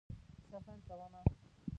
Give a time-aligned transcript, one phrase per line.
[0.51, 1.23] سفر کومه